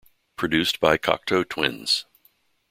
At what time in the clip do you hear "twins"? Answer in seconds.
1.47-2.05